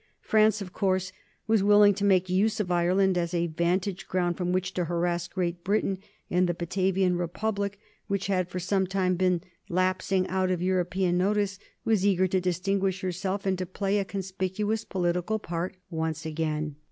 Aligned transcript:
France, 0.23 0.63
of 0.63 0.73
course, 0.73 1.11
was 1.45 1.61
willing 1.61 1.93
to 1.93 2.03
make 2.03 2.27
use 2.27 2.59
of 2.59 2.71
Ireland 2.71 3.19
as 3.19 3.35
a 3.35 3.45
vantage 3.45 4.07
ground 4.07 4.35
from 4.35 4.51
which 4.51 4.73
to 4.73 4.85
harass 4.85 5.27
Great 5.27 5.63
Britain, 5.63 5.99
and 6.27 6.49
the 6.49 6.55
Batavian 6.55 7.17
Republic, 7.19 7.77
which 8.07 8.25
had 8.25 8.47
for 8.49 8.57
some 8.59 8.87
time 8.87 9.13
been 9.15 9.41
lapsing 9.69 10.27
out 10.27 10.49
of 10.49 10.59
European 10.59 11.19
notice, 11.19 11.59
was 11.85 12.03
eager 12.03 12.25
to 12.25 12.41
distinguish 12.41 13.01
herself 13.01 13.45
and 13.45 13.59
to 13.59 13.67
play 13.67 13.99
a 13.99 14.03
conspicuous 14.03 14.83
political 14.83 15.37
part 15.37 15.77
once 15.91 16.25
again. 16.25 16.77